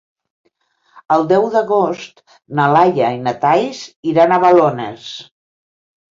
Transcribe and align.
El 1.15 1.25
deu 1.31 1.43
d'agost 1.55 2.23
na 2.59 2.65
Laia 2.75 3.11
i 3.17 3.19
na 3.27 3.33
Thaís 3.43 3.81
iran 4.13 4.33
a 4.33 4.39
Balones. 4.45 5.05